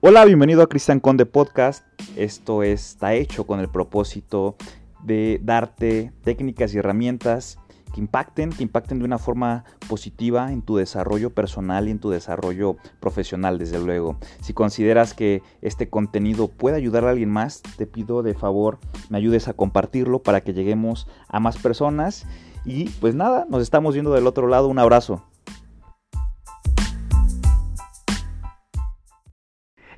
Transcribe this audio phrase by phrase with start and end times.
[0.00, 1.84] Hola, bienvenido a Cristian Conde Podcast.
[2.14, 4.54] Esto está hecho con el propósito
[5.02, 7.58] de darte técnicas y herramientas
[7.92, 12.10] que impacten, que impacten de una forma positiva en tu desarrollo personal y en tu
[12.10, 14.18] desarrollo profesional, desde luego.
[14.40, 18.78] Si consideras que este contenido puede ayudar a alguien más, te pido de favor
[19.08, 22.24] me ayudes a compartirlo para que lleguemos a más personas.
[22.64, 24.68] Y pues nada, nos estamos viendo del otro lado.
[24.68, 25.24] Un abrazo.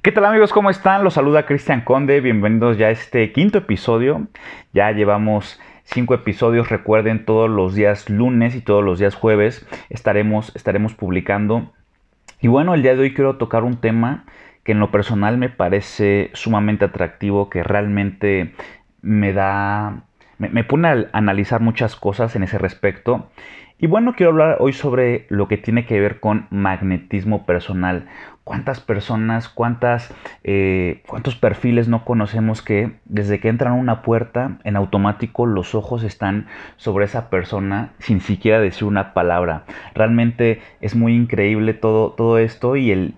[0.03, 0.51] ¿Qué tal amigos?
[0.51, 1.05] ¿Cómo están?
[1.05, 2.23] Los saluda Cristian Conde.
[2.23, 4.29] Bienvenidos ya a este quinto episodio.
[4.73, 6.71] Ya llevamos cinco episodios.
[6.71, 11.75] Recuerden, todos los días lunes y todos los días jueves estaremos, estaremos publicando.
[12.41, 14.25] Y bueno, el día de hoy quiero tocar un tema
[14.65, 18.55] que en lo personal me parece sumamente atractivo, que realmente
[19.03, 20.05] me da,
[20.39, 23.29] me, me pone a analizar muchas cosas en ese respecto.
[23.83, 28.09] Y bueno, quiero hablar hoy sobre lo que tiene que ver con magnetismo personal.
[28.51, 34.59] ¿Cuántas personas, cuántas, eh, cuántos perfiles no conocemos que desde que entran a una puerta,
[34.65, 39.63] en automático los ojos están sobre esa persona sin siquiera decir una palabra?
[39.95, 43.15] Realmente es muy increíble todo, todo esto y el,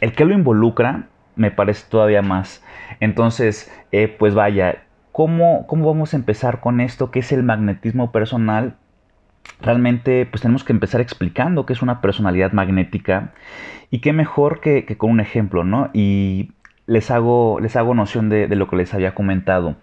[0.00, 2.62] el que lo involucra me parece todavía más.
[3.00, 7.10] Entonces, eh, pues vaya, ¿cómo, ¿cómo vamos a empezar con esto?
[7.10, 8.76] ¿Qué es el magnetismo personal?
[9.60, 13.32] Realmente pues tenemos que empezar explicando qué es una personalidad magnética
[13.90, 15.90] y qué mejor que, con un ejemplo, ¿no?
[15.92, 16.52] Y
[16.86, 19.76] les hago, les hago noción de, lo que les había comentado.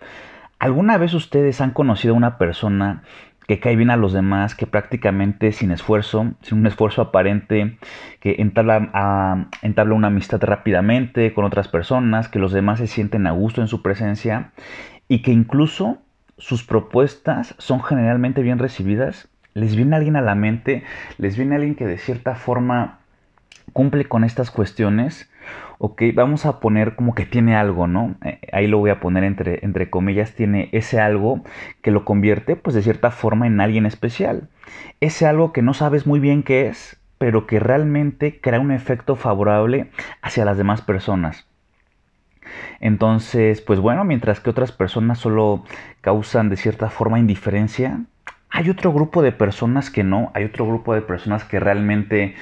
[0.59, 3.03] ¿Alguna vez ustedes han conocido a una persona
[3.47, 7.77] que cae bien a los demás, que prácticamente sin esfuerzo, sin un esfuerzo aparente,
[8.19, 13.25] que entabla, a, entabla una amistad rápidamente con otras personas, que los demás se sienten
[13.25, 14.51] a gusto en su presencia
[15.07, 15.99] y que incluso
[16.37, 19.29] sus propuestas son generalmente bien recibidas?
[19.57, 20.83] Les viene alguien a la mente,
[21.17, 22.99] les viene alguien que de cierta forma
[23.73, 25.29] cumple con estas cuestiones,
[25.79, 28.15] ok, vamos a poner como que tiene algo, ¿no?
[28.23, 31.41] Eh, ahí lo voy a poner entre, entre comillas, tiene ese algo
[31.81, 34.47] que lo convierte pues de cierta forma en alguien especial.
[34.99, 39.15] Ese algo que no sabes muy bien qué es, pero que realmente crea un efecto
[39.15, 39.89] favorable
[40.21, 41.47] hacia las demás personas.
[42.79, 45.63] Entonces, pues bueno, mientras que otras personas solo
[46.01, 48.01] causan de cierta forma indiferencia,
[48.49, 52.35] hay otro grupo de personas que no, hay otro grupo de personas que realmente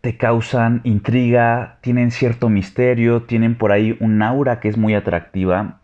[0.00, 5.80] te causan intriga, tienen cierto misterio, tienen por ahí un aura que es muy atractiva.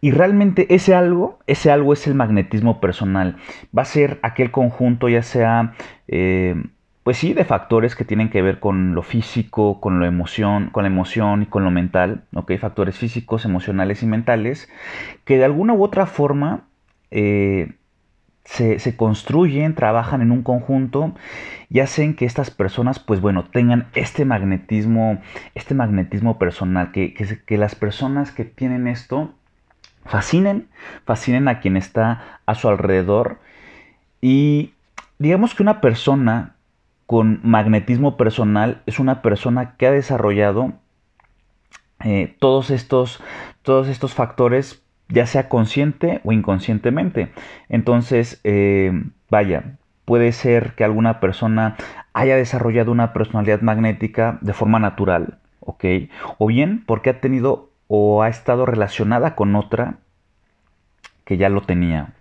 [0.00, 3.36] Y realmente ese algo, ese algo es el magnetismo personal.
[3.76, 5.74] Va a ser aquel conjunto, ya sea,
[6.08, 6.54] eh,
[7.02, 10.84] pues sí, de factores que tienen que ver con lo físico, con lo emoción, con
[10.84, 12.52] la emoción y con lo mental, ¿ok?
[12.58, 14.70] Factores físicos, emocionales y mentales,
[15.24, 16.64] que de alguna u otra forma
[17.10, 17.72] eh,
[18.50, 21.14] se, construyen, trabajan en un conjunto
[21.68, 25.20] y hacen que estas personas, pues bueno, tengan este magnetismo,
[25.54, 29.32] este magnetismo personal, que, que, las personas que tienen esto
[30.04, 30.68] fascinen,
[31.04, 33.38] fascinen a quien está a su alrededor.
[34.20, 34.74] Y
[35.18, 36.56] digamos que una persona
[37.06, 40.72] con magnetismo personal es una persona que ha desarrollado
[42.04, 43.22] eh, todos, estos,
[43.62, 47.30] todos estos factores ya sea consciente o inconscientemente.
[47.68, 48.92] Entonces, eh,
[49.28, 51.76] vaya, puede ser que alguna persona
[52.12, 55.84] haya desarrollado una personalidad magnética de forma natural, ¿ok?
[56.38, 59.98] O bien porque ha tenido o ha estado relacionada con otra
[61.24, 62.14] que ya lo tenía.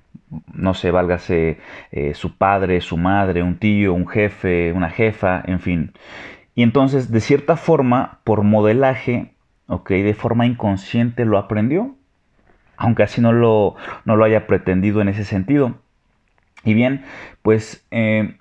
[0.54, 1.60] No sé, válgase
[1.92, 5.94] eh, su padre, su madre, un tío, un jefe, una jefa, en fin.
[6.54, 9.34] Y entonces, de cierta forma, por modelaje,
[9.68, 9.90] ¿ok?
[9.90, 11.96] De forma inconsciente lo aprendió
[12.80, 13.76] aunque así no lo,
[14.06, 15.76] no lo haya pretendido en ese sentido.
[16.64, 17.04] Y bien,
[17.42, 18.38] pues, eh,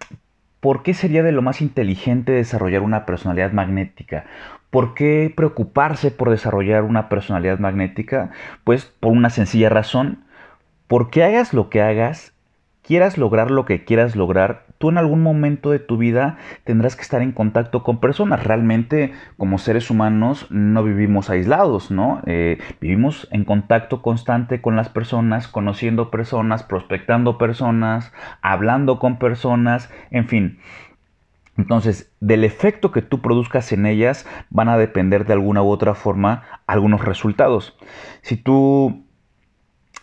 [0.61, 4.25] ¿por qué sería de lo más inteligente desarrollar una personalidad magnética?
[4.71, 8.31] ¿Por qué preocuparse por desarrollar una personalidad magnética?
[8.65, 10.25] Pues por una sencilla razón,
[10.87, 12.33] porque hagas lo que hagas,
[12.89, 17.03] quieras lograr lo que quieras lograr, tú en algún momento de tu vida tendrás que
[17.03, 18.43] estar en contacto con personas.
[18.43, 22.23] Realmente como seres humanos no vivimos aislados, ¿no?
[22.25, 29.91] Eh, vivimos en contacto constante con las personas, conociendo personas, prospectando personas, hablando con personas,
[30.11, 30.59] en fin.
[31.59, 35.95] Entonces, del efecto que tú produzcas en ellas van a depender de alguna u otra
[35.95, 37.77] forma algunos resultados.
[38.23, 39.05] Si tú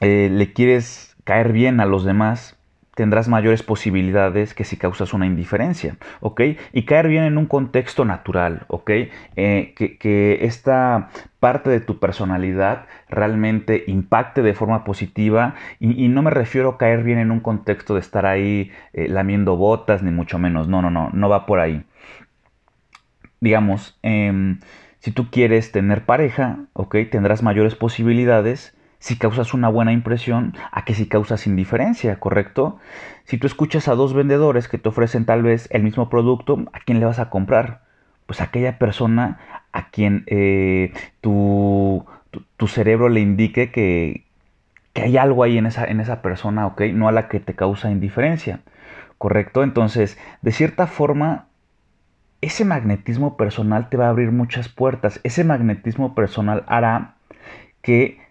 [0.02, 2.60] eh, le quieres caer bien a los demás,
[2.96, 6.42] tendrás mayores posibilidades que si causas una indiferencia, ¿ok?
[6.74, 8.90] Y caer bien en un contexto natural, ¿ok?
[9.36, 11.10] Eh, que, esta
[11.40, 17.04] parte de tu personalidad realmente impacte de forma positiva y, no me refiero a caer
[17.04, 20.90] bien en un contexto de estar ahí eh, lamiendo botas, ni mucho menos, no, no,
[20.90, 21.84] no, no va por ahí.
[23.42, 24.60] Digamos, em,
[25.00, 28.75] Si tú quieres tener pareja, ok, tendrás mayores posibilidades
[29.06, 32.80] si causas una buena impresión a que si causas indiferencia, ¿correcto?
[33.26, 36.80] Si tú escuchas a dos vendedores que te ofrecen tal vez el mismo producto, ¿a
[36.80, 37.82] quién le vas a comprar?
[38.26, 39.38] Pues a aquella persona
[39.74, 40.92] a quien eh,
[41.22, 42.04] tu,
[42.66, 44.26] cerebro le indique que,
[44.94, 46.82] que, hay algo ahí en esa, en esa persona, ¿ok?
[46.92, 48.62] No a la que te causa indiferencia,
[49.20, 49.62] ¿correcto?
[49.62, 51.46] Entonces, de cierta forma,
[52.42, 55.20] ese magnetismo personal te va a abrir muchas puertas.
[55.24, 57.18] Ese magnetismo personal hará
[57.84, 58.25] que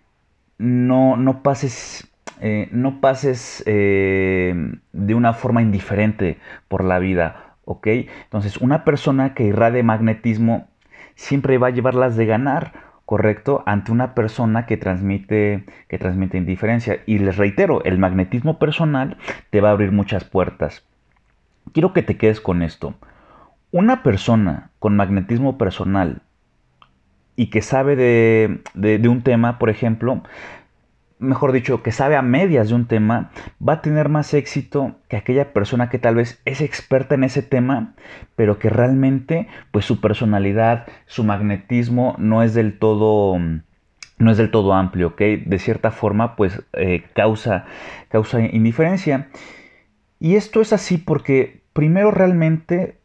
[0.58, 2.08] no, no pases,
[2.40, 4.54] eh, no pases eh,
[4.92, 7.86] de una forma indiferente por la vida, ¿ok?
[8.24, 10.68] Entonces, una persona que irradie magnetismo
[11.14, 12.72] siempre va a llevarlas de ganar,
[13.04, 13.62] ¿correcto?
[13.66, 17.00] Ante una persona que transmite, que transmite indiferencia.
[17.06, 19.18] Y les reitero, el magnetismo personal
[19.50, 20.84] te va a abrir muchas puertas.
[21.72, 22.94] Quiero que te quedes con esto.
[23.72, 26.22] Una persona con magnetismo personal
[27.36, 30.22] y que sabe de, un tema, por ejemplo,
[31.19, 33.31] mejor dicho, que sabe a medias de un tema,
[33.66, 37.42] va a tener más éxito que aquella persona que tal vez es experta en ese
[37.42, 37.94] tema,
[38.36, 43.38] pero que realmente, pues su personalidad, su magnetismo no es del todo,
[44.19, 45.20] no es del todo amplio, ¿ok?
[45.46, 47.64] De cierta forma, pues eh, causa,
[48.08, 49.28] causa indiferencia.
[50.20, 52.98] Y esto es así porque primero realmente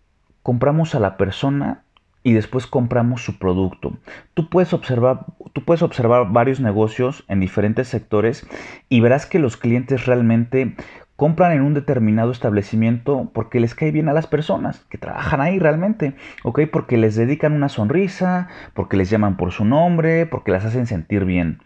[0.43, 1.83] compramos a la persona
[2.23, 3.97] y después compramos su producto.
[4.33, 8.47] Tú puedes observar, tú puedes observar varios negocios en diferentes sectores
[8.89, 10.75] y verás que los clientes realmente
[11.19, 15.59] compran en un determinado establecimiento porque les cae bien a las personas que trabajan ahí
[15.59, 16.61] realmente, ¿ok?
[16.71, 21.25] Porque les dedican una sonrisa, porque les llaman por su nombre, porque las hacen sentir
[21.25, 21.61] bien.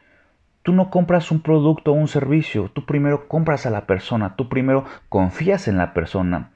[0.63, 4.50] Tú no compras un producto o un servicio, tú primero compras a la persona, tú
[4.50, 6.50] primero confías en la persona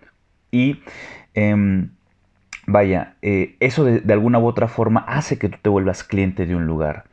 [0.50, 0.82] y
[1.36, 1.92] em,
[2.70, 6.54] Vaya, eh, eso de, alguna u otra forma hace que tú te vuelvas cliente de
[6.54, 7.06] un lugar.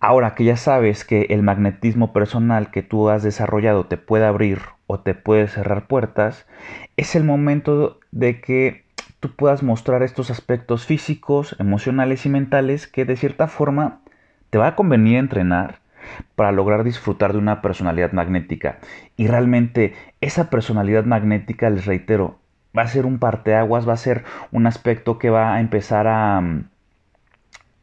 [0.00, 4.60] Ahora que ya sabes que el magnetismo personal que tú has desarrollado te puede abrir
[4.88, 6.46] o te puede cerrar puertas,
[6.96, 8.84] es el momento de que
[9.20, 14.00] tú puedas mostrar estos aspectos físicos, emocionales y mentales que de cierta forma
[14.50, 15.78] te va a convenir entrenar
[16.34, 18.78] para lograr disfrutar de una personalidad magnética.
[19.16, 22.40] Y realmente esa personalidad magnética, les reitero,
[22.76, 26.42] va a ser un parteaguas, va a ser un aspecto que va a empezar a,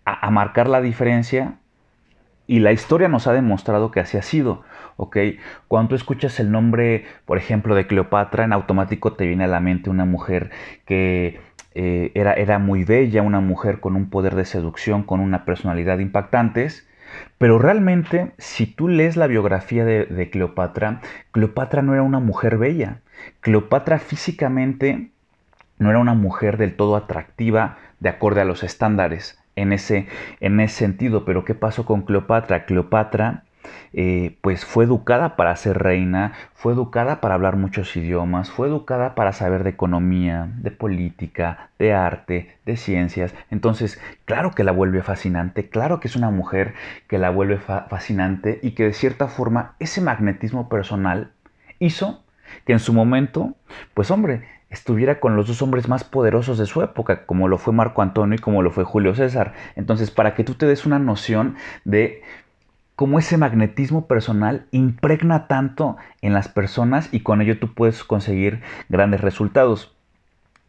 [0.06, 1.56] a, marcar la diferencia
[2.46, 4.64] y la historia nos ha demostrado que así ha sido,
[4.98, 5.18] ¿ok?
[5.68, 9.60] Cuando tú escuchas el nombre, por ejemplo, de Cleopatra, en automático te viene a la
[9.60, 10.52] mente una mujer
[10.86, 11.40] que
[11.74, 16.00] eh, era, era, muy bella, una mujer con un poder de seducción, con una personalidad
[16.00, 16.88] impactantes,
[17.38, 21.02] pero realmente, si tú lees la biografía de, Cleopatra,
[21.32, 23.02] Cleopatra no era una mujer bella.
[23.42, 25.12] Cleopatra físicamente
[25.78, 30.08] no era una mujer del todo atractiva de acorde a los estándares en ese,
[30.40, 31.26] en ese sentido.
[31.26, 32.66] Pero ¿qué pasó con Cleopatra?
[32.66, 33.44] Cleopatra
[33.94, 39.16] eh, pues fue educada para ser reina, fue educada para hablar muchos idiomas, fue educada
[39.16, 43.34] para saber de economía, de política, de arte, de ciencias.
[43.52, 46.74] Entonces, claro que la vuelve fascinante, claro que es una mujer
[47.08, 51.32] que la vuelve fascinante y que de cierta forma ese magnetismo personal
[51.80, 52.24] hizo
[52.66, 53.56] que en su momento,
[53.94, 54.44] pues hombre,
[54.74, 58.36] estuviera con los dos hombres más poderosos de su época, como lo fue Marco Antonio
[58.36, 59.54] y como lo fue Julio César.
[59.76, 61.56] Entonces, para que tú te des una noción
[61.86, 62.24] de
[62.96, 68.62] cómo ese magnetismo personal impregna tanto en las personas y con ello tú puedes conseguir
[68.90, 69.96] grandes resultados.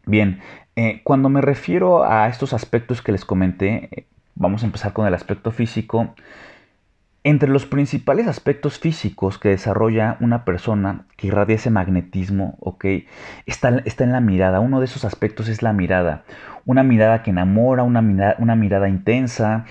[0.05, 0.39] Bien,
[0.75, 4.05] eh, cuando me refiero a estos aspectos que les comenté, eh,
[4.35, 6.15] vamos a empezar con el aspecto físico.
[7.23, 12.85] Entre los principales aspectos físicos que desarrolla una persona que irradia ese magnetismo, ¿ok?
[13.47, 14.59] Está, está en la mirada.
[14.59, 16.23] Uno de esos aspectos es la mirada.
[16.65, 19.65] Una mirada que enamora, una mirada, una mirada intensa,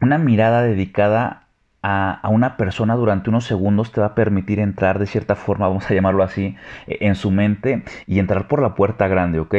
[0.00, 1.43] una mirada dedicada
[1.86, 5.90] a, una persona durante unos segundos te va a permitir entrar de cierta forma, vamos
[5.90, 9.54] a llamarlo así, e, en su mente y entrar por la puerta grande, ¿ok?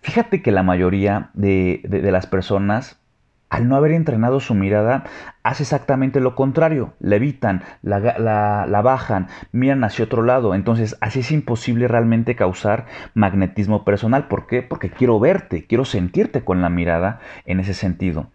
[0.00, 1.80] Fíjate que la mayoría de,
[2.10, 3.00] las personas
[3.48, 5.04] al no haber entrenado su mirada,
[5.42, 6.92] hace exactamente lo contrario.
[7.00, 10.54] La evitan, la, la, bajan, miran hacia otro lado.
[10.54, 14.28] Entonces, así es imposible realmente causar magnetismo personal.
[14.28, 14.60] ¿Por qué?
[14.60, 18.28] Porque quiero verte, quiero sentirte con la mirada en ese sentido.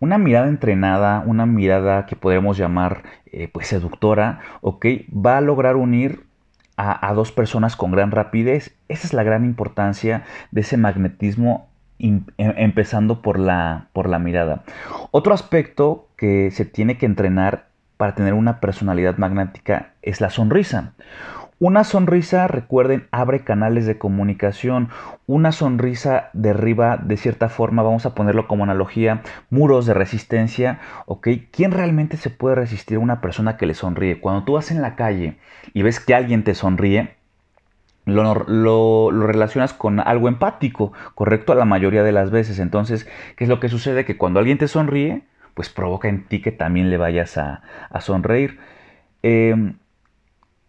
[0.00, 4.86] Una mirada entrenada, una mirada que podemos llamar eh, pues seductora, ¿ok?
[5.14, 6.28] Va a lograr unir
[6.76, 8.76] a, dos personas con gran rapidez.
[8.88, 14.62] Esa es la gran importancia de ese magnetismo em, empezando por la, por la mirada.
[15.10, 20.92] Otro aspecto que se tiene que entrenar para tener una personalidad magnética es la sonrisa.
[21.60, 24.90] Una sonrisa, recuerden, abre canales de comunicación.
[25.26, 30.78] Una sonrisa derriba, de cierta forma, vamos a ponerlo como analogía, muros de resistencia.
[31.06, 31.28] ¿Ok?
[31.50, 34.20] ¿Quién realmente se puede resistir a una persona que le sonríe?
[34.20, 35.36] Cuando tú vas en la calle
[35.74, 37.16] y ves que alguien te sonríe,
[38.06, 42.60] lo, relacionas con algo empático, correcto, a la mayoría de las veces.
[42.60, 44.04] Entonces, ¿qué es lo que sucede?
[44.04, 45.22] Que cuando alguien te sonríe,
[45.54, 48.60] pues provoca en ti que también le vayas a, a sonreír.
[49.24, 49.72] Eh,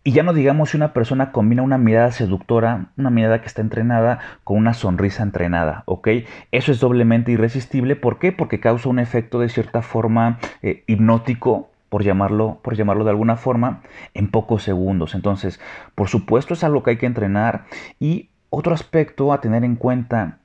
[0.03, 3.61] y ya no digamos si una persona combina una mirada seductora, una mirada que está
[3.61, 6.07] entrenada, con una sonrisa entrenada, ¿ok?
[6.51, 7.95] Eso es doblemente irresistible.
[7.95, 8.31] ¿Por qué?
[8.31, 13.35] Porque causa un efecto de cierta forma eh, hipnótico, por llamarlo, por llamarlo de alguna
[13.35, 13.81] forma,
[14.13, 15.15] en pocos segundos.
[15.15, 15.59] Entonces,
[15.95, 17.65] por supuesto es algo que hay que entrenar.
[17.99, 20.37] Y otro aspecto a tener en cuenta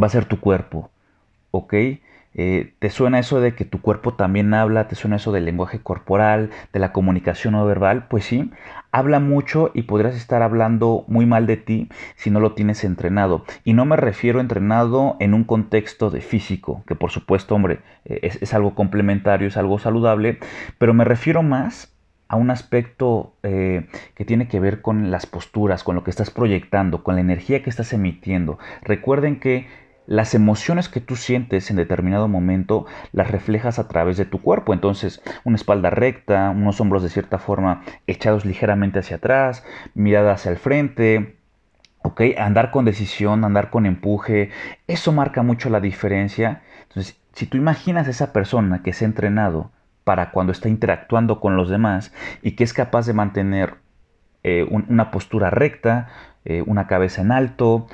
[0.00, 0.90] va a ser tu cuerpo,
[1.50, 1.74] ¿ok?
[2.40, 4.86] Eh, ¿Te suena eso de que tu cuerpo también habla?
[4.86, 8.06] ¿Te suena eso del lenguaje corporal, de la comunicación no verbal?
[8.06, 8.52] Pues sí,
[8.92, 13.44] habla mucho y podrías estar hablando muy mal de ti si no lo tienes entrenado.
[13.64, 18.20] Y no me refiero entrenado en un contexto de físico, que por supuesto, hombre, eh,
[18.22, 20.38] es, algo complementario, es algo saludable,
[20.78, 21.92] pero me refiero más
[22.28, 26.30] a un aspecto eh, que tiene que ver con las posturas, con lo que estás
[26.30, 28.60] proyectando, con la energía que estás emitiendo.
[28.82, 29.66] Recuerden que
[30.08, 34.72] las emociones que tú sientes en determinado momento las reflejas a través de tu cuerpo.
[34.72, 40.50] Entonces, una espalda recta, unos hombros de cierta forma echados ligeramente hacia atrás, mirada hacia
[40.50, 41.36] el frente,
[42.02, 42.22] ¿ok?
[42.38, 44.50] Andar con decisión, andar con empuje,
[44.86, 46.62] eso marca mucho la diferencia.
[46.84, 49.72] Entonces, si tú imaginas a esa persona que se ha entrenado
[50.04, 53.74] para cuando está interactuando con los demás y que es capaz de mantener
[54.42, 56.08] eh, una postura recta,
[56.46, 57.88] eh, una cabeza en alto,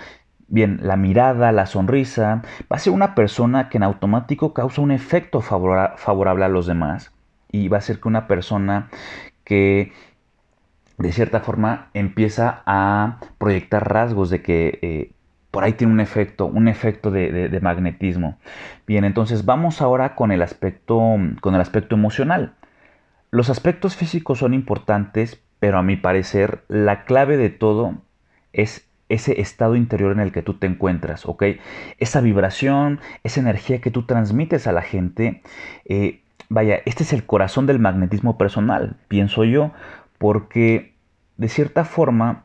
[0.54, 2.42] Bien, la mirada, la sonrisa,
[2.72, 7.12] va a ser una persona que en automático causa un efecto favorable a los demás.
[7.50, 8.88] Y va a ser que una persona
[9.42, 9.92] que
[10.96, 15.10] de cierta forma empieza a proyectar rasgos de que eh,
[15.50, 18.38] por ahí tiene un efecto, un efecto de, de, magnetismo.
[18.86, 22.54] Bien, entonces vamos ahora con el aspecto, con el aspecto emocional.
[23.32, 27.96] Los aspectos físicos son importantes, pero a mi parecer la clave de todo
[28.52, 31.44] es ese estado interior en el que tú te encuentras, ¿ok?
[31.98, 35.42] Esa vibración, esa energía que tú transmites a la gente,
[35.84, 39.72] eh, vaya, este es el corazón del magnetismo personal, pienso yo,
[40.18, 40.94] porque
[41.36, 42.44] de cierta forma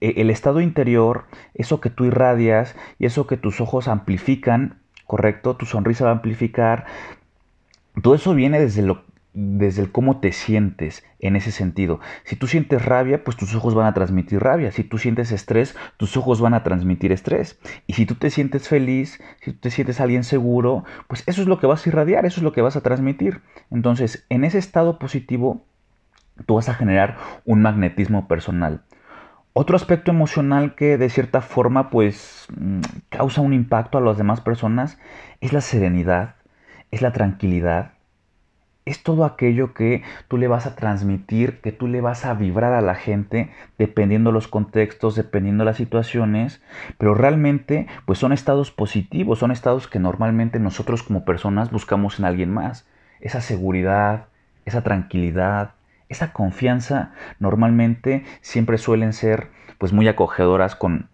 [0.00, 5.56] e, el estado interior, eso que tú irradias y eso que tus ojos amplifican, ¿correcto?
[5.56, 6.86] Tu sonrisa va a amplificar,
[8.02, 12.00] todo eso viene desde lo, desde el cómo te sientes en ese sentido.
[12.24, 14.72] Si tú sientes rabia, pues tus ojos van a transmitir rabia.
[14.72, 17.58] Si tú sientes estrés, tus ojos van a transmitir estrés.
[17.86, 21.48] Y si tú te sientes feliz, si tú te sientes alguien seguro, pues eso es
[21.48, 23.40] lo que vas a irradiar, eso es lo que vas a transmitir.
[23.70, 25.64] Entonces, en ese estado positivo,
[26.46, 28.82] tú vas a generar un magnetismo personal.
[29.52, 34.40] Otro aspecto emocional que de cierta forma pues mm, causa un impacto a las demás
[34.40, 34.98] personas
[35.40, 36.36] es la serenidad,
[36.92, 37.92] es la tranquilidad,
[38.90, 42.72] es todo aquello que tú le vas a transmitir, que tú le vas a vibrar
[42.72, 46.60] a la gente, dependiendo los contextos, dependiendo las situaciones,
[46.98, 52.24] pero realmente pues son estados positivos, son estados que normalmente nosotros como personas buscamos en
[52.24, 52.86] alguien más.
[53.20, 54.26] Esa seguridad,
[54.64, 55.74] esa tranquilidad,
[56.08, 61.08] esa confianza normalmente siempre suelen ser pues muy acogedoras con,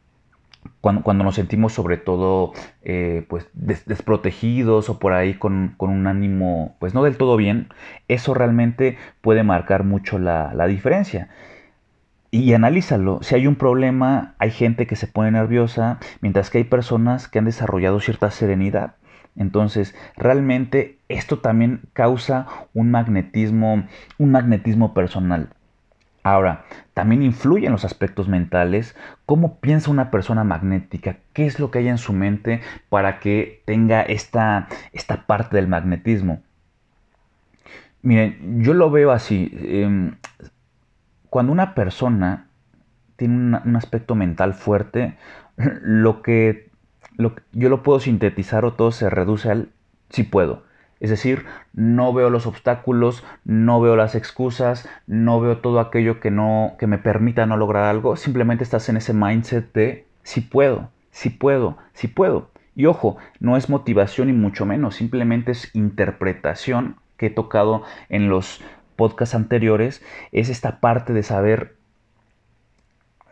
[0.80, 6.94] cuando, nos sentimos sobre todo eh, pues desprotegidos o por ahí con, un ánimo pues
[6.94, 7.68] no del todo bien,
[8.08, 11.28] eso realmente puede marcar mucho la, diferencia.
[12.30, 16.64] Y analízalo, si hay un problema, hay gente que se pone nerviosa, mientras que hay
[16.64, 18.96] personas que han desarrollado cierta serenidad.
[19.36, 23.86] Entonces, realmente esto también causa un magnetismo,
[24.18, 25.50] un magnetismo personal.
[26.26, 31.70] Ahora, también influye en los aspectos mentales, cómo piensa una persona magnética, qué es lo
[31.70, 36.42] que hay en su mente para que tenga esta, esta parte del magnetismo.
[38.02, 39.52] Miren, yo lo veo así.
[39.52, 40.16] Em,
[41.30, 42.48] cuando una persona
[43.14, 45.16] tiene un aspecto mental fuerte,
[45.56, 46.72] lo que
[47.52, 49.68] yo lo puedo sintetizar o todo se reduce al
[50.10, 50.65] si puedo.
[50.98, 56.30] Es decir, no veo los obstáculos, no veo las excusas, no veo todo aquello que
[56.30, 60.90] no que me permita no lograr algo, simplemente estás en ese mindset de si puedo,
[61.10, 62.50] si puedo, si puedo.
[62.74, 68.28] Y ojo, no es motivación y mucho menos, simplemente es interpretación que he tocado en
[68.28, 68.62] los
[68.96, 71.75] podcasts anteriores, es esta parte de saber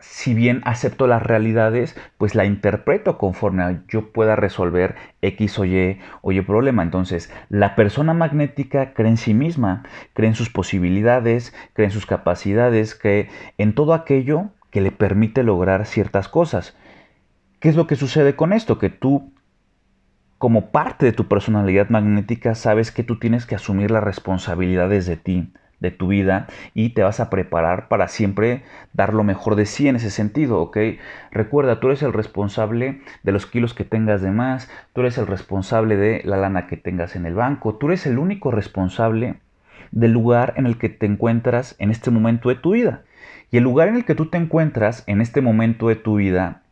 [0.07, 5.99] si bien acepto las realidades, pues la interpreto conforme yo pueda resolver X o Y
[6.21, 6.83] o Y problema.
[6.83, 9.83] Entonces, la persona magnética cree en sí misma,
[10.13, 15.43] cree en sus posibilidades, cree en sus capacidades, cree en todo aquello que le permite
[15.43, 16.77] lograr ciertas cosas.
[17.59, 18.77] ¿Qué es lo que sucede con esto?
[18.77, 19.33] Que tú,
[20.37, 25.17] como parte de tu personalidad magnética, sabes que tú tienes que asumir las responsabilidades de
[25.17, 28.63] ti de tu vida y te vas a preparar para siempre
[28.93, 30.77] dar lo mejor de sí en ese sentido, ¿ok?
[31.31, 35.27] Recuerda, tú eres el responsable de los kilos que tengas de más, tú eres el
[35.27, 39.35] responsable de la lana que tengas en el banco, tú eres el único responsable
[39.91, 43.03] del lugar en el que te encuentras en este momento de tu vida.
[43.51, 46.63] Y el lugar en el que tú te encuentras en este momento de tu vida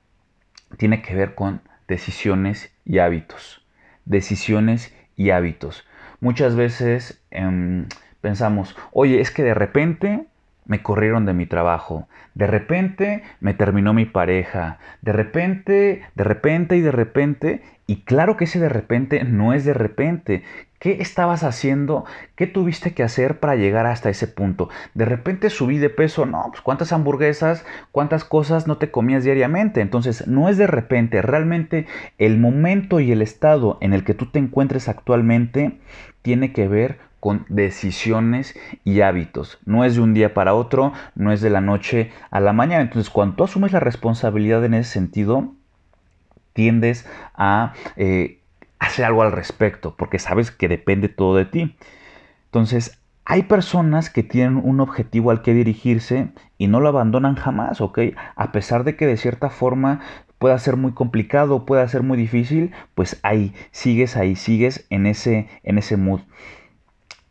[0.77, 3.65] tiene que ver con decisiones y hábitos.
[4.05, 5.85] Decisiones y hábitos.
[6.19, 7.23] Muchas veces...
[7.31, 7.85] Em,
[8.23, 10.27] pensamos, oye, es que de repente
[10.65, 16.77] me corrieron de mi trabajo, de repente me terminó mi pareja, de repente, de repente
[16.77, 20.43] y de repente, y claro que ese de repente no es de repente.
[20.79, 22.05] ¿Qué estabas haciendo?
[22.37, 24.69] ¿Qué tuviste que hacer para llegar hasta ese punto?
[24.93, 29.81] De repente subí de peso, no, pues cuántas hamburguesas, cuántas cosas no te comías diariamente.
[29.81, 31.87] Entonces, no es de repente, realmente
[32.17, 35.77] el momento y el estado en el que tú te encuentres actualmente
[36.21, 38.53] tiene que ver con decisiones
[38.83, 39.57] y hábitos.
[39.63, 42.81] No es de un día para otro, no es de la noche a la mañana.
[42.81, 45.53] Entonces, cuando tú asumes la responsabilidad en ese sentido,
[46.51, 48.39] tiendes a eh,
[48.77, 51.77] hacer algo al respecto, porque sabes que depende todo de ti.
[52.47, 56.27] Entonces, hay personas que tienen un objetivo al que dirigirse
[56.57, 57.99] y no lo abandonan jamás, ¿ok?
[58.35, 60.01] A pesar de que de cierta forma
[60.39, 65.47] pueda ser muy complicado, pueda ser muy difícil, pues ahí sigues, ahí sigues en ese,
[65.63, 66.19] en ese mood.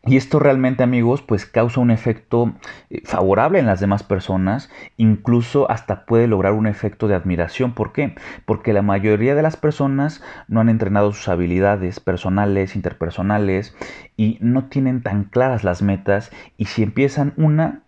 [0.04, 2.52] Y esto realmente amigos pues causa un efecto
[2.90, 7.72] eh, favorable en las demás personas, incluso hasta puede lograr un efecto de admiración.
[7.72, 8.16] ¿Por qué?
[8.44, 13.76] Porque la mayoría de las personas no han entrenado sus habilidades personales, interpersonales
[14.16, 17.81] y no tienen tan claras las metas y si empiezan una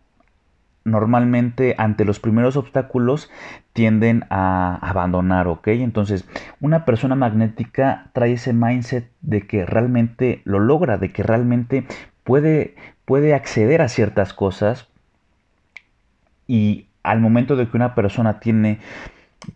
[0.85, 3.31] normalmente ante los primeros obstáculos
[3.73, 5.69] tienden a abandonar, ¿ok?
[5.69, 6.27] Entonces,
[6.61, 11.87] una persona magnética trae ese mindset de que realmente lo logra, de que realmente
[12.23, 14.89] puede, puede acceder a ciertas cosas
[16.47, 18.79] y al momento de que una persona tiene,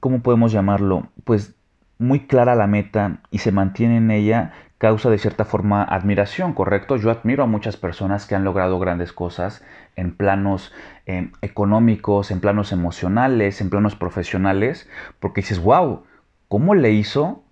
[0.01, 1.09] ¿cómo podemos llamarlo?
[1.25, 1.55] Pues
[1.99, 6.97] muy clara la meta y se mantiene en ella, causa de cierta forma admiración, ¿correcto?
[6.97, 9.65] Yo admiro a muchas personas que han logrado grandes cosas
[9.97, 10.73] en planos
[11.07, 14.89] em, económicos, en planos emocionales, en planos profesionales,
[15.19, 16.05] porque dices, wow,
[16.47, 17.43] ¿cómo le hizo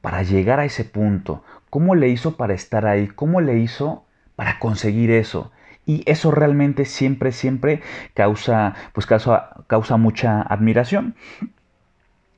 [0.00, 1.42] para llegar a ese punto?
[1.70, 3.08] ¿Cómo le hizo para estar ahí?
[3.08, 4.04] ¿Cómo le hizo
[4.36, 5.50] para conseguir eso?
[5.86, 7.82] Y eso realmente siempre, siempre
[8.14, 11.16] causa, pues causa, causa mucha admiración.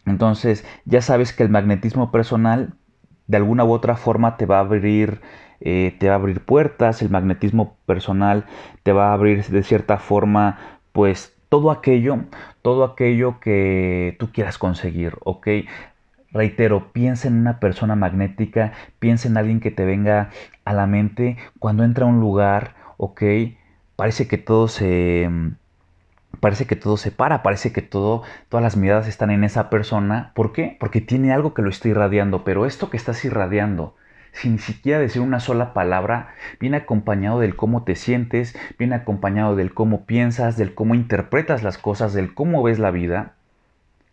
[0.07, 2.75] Entonces, ya sabes que el magnetismo personal
[3.33, 5.21] de alguna u otra forma te va a abrir
[5.61, 8.47] eh, te va a abrir puertas, el magnetismo personal
[8.83, 10.59] te va a abrir de cierta forma,
[10.93, 12.19] pues todo aquello,
[12.63, 15.49] todo aquello que tú quieras conseguir, ¿ok?
[16.33, 20.31] Reitero, piensa en una persona magnética, piensa en alguien que te venga
[20.65, 23.23] a la mente cuando entra a un lugar, ¿ok?
[23.97, 25.29] Parece que todo se...
[26.41, 30.33] Parece que todo se para, parece que todo, todas las miradas están en esa persona.
[30.35, 30.77] ¿Por qué?
[30.81, 33.95] Porque tiene algo que lo está irradiando, pero esto que estás irradiando,
[34.33, 39.75] sin siquiera decir una sola palabra, viene acompañado del cómo te sientes, viene acompañado del
[39.75, 43.35] cómo piensas, del cómo interpretas las cosas, del cómo ves la vida.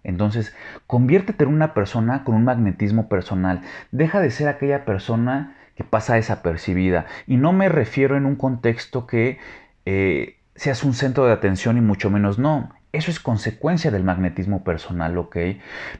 [0.04, 0.56] Entonces,
[0.88, 3.62] conviértete en una persona con un magnetismo personal.
[3.92, 7.06] Deja de ser aquella persona que pasa desapercibida.
[7.26, 9.40] Y no me refiero en un contexto que
[9.86, 12.76] eh, seas un centro de atención y mucho menos no.
[12.92, 15.38] Eso es consecuencia del magnetismo personal, ¿ok?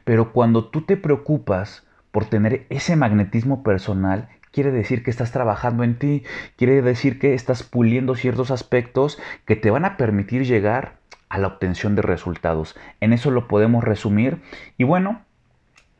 [0.04, 5.82] Pero cuando tú te preocupas por tener ese magnetismo personal, quiere decir que estás trabajando
[5.82, 6.24] en ti,
[6.56, 10.98] quiere decir que estás puliendo ciertos aspectos que te van a permitir llegar
[11.30, 12.76] a la obtención de resultados.
[13.00, 14.42] En eso lo podemos resumir.
[14.76, 15.22] Y bueno,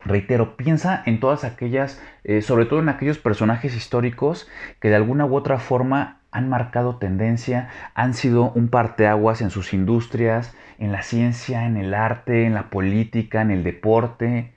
[0.05, 5.25] reitero, piensa en todas aquellas, eh, sobre todo en aquellos personajes históricos que de alguna
[5.25, 11.03] u otra forma han marcado tendencia, han sido un parteaguas en sus industrias, en la
[11.03, 14.53] ciencia, en el arte, en la política, en el deporte,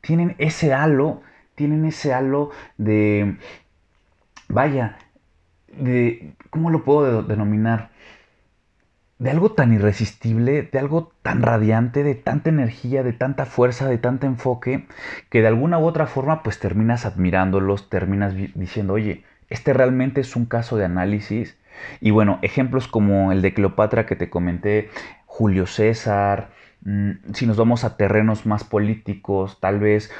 [0.00, 1.22] tienen ese halo,
[1.54, 3.36] tienen ese halo de,
[4.48, 4.98] vaya,
[5.76, 7.90] de, ¿cómo lo puedo denominar?
[9.18, 13.98] De algo tan irresistible, de algo tan radiante, de tanta energía, de tanta fuerza, de
[13.98, 14.86] tanto enfoque,
[15.30, 20.36] que de alguna u otra forma pues terminas admirándolos, terminas diciendo, oye, este realmente es
[20.36, 21.56] un caso de análisis.
[22.00, 24.88] Y bueno, ejemplos como el de Cleopatra que te comenté,
[25.26, 26.50] Julio César,
[26.82, 30.10] mm, si nos vamos a terrenos más políticos, tal vez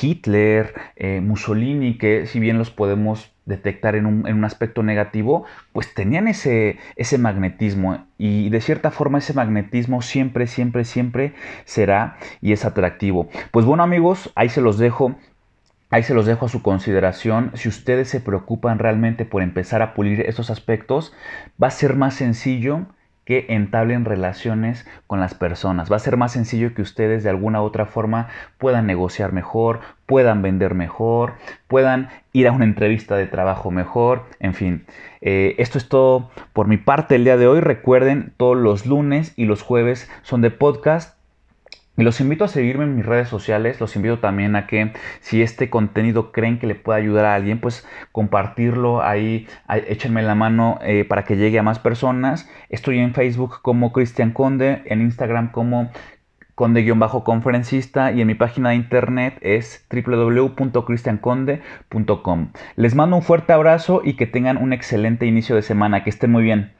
[0.00, 6.28] Hitler, eh, Mussolini, que si bien los podemos detectar en un, aspecto negativo, pues tenían
[6.28, 12.64] ese, ese magnetismo y de cierta forma ese magnetismo siempre, siempre, siempre será y es
[12.64, 13.28] atractivo.
[13.50, 15.16] Pues bueno amigos, ahí se los dejo.
[15.92, 17.50] Ahí se los dejo a su consideración.
[17.52, 21.12] Si ustedes se preocupan realmente por empezar a pulir esos aspectos,
[21.62, 22.86] va a ser más sencillo
[23.26, 25.92] que entablen relaciones con las personas.
[25.92, 29.80] Va a ser más sencillo que ustedes de alguna u otra forma puedan negociar mejor,
[30.06, 31.34] puedan vender mejor,
[31.68, 34.86] puedan ir a una entrevista de trabajo mejor, en fin.
[35.20, 37.60] Eh, esto es todo por mi parte el día de hoy.
[37.60, 41.21] Recuerden, todos los lunes y los jueves son de podcast
[41.96, 45.68] los invito a seguirme en mis redes sociales, los invito también a que si este
[45.68, 49.46] contenido creen que le puede ayudar a alguien, pues compartirlo ahí,
[49.88, 52.48] échenme la mano eh, para que llegue a más personas.
[52.70, 55.90] Estoy en Facebook como Cristian Conde, en Instagram como
[56.54, 62.52] conde-conferencista y en mi página de internet es www.cristianconde.com.
[62.76, 66.30] Les mando un fuerte abrazo y que tengan un excelente inicio de semana, que estén
[66.30, 66.72] muy bien.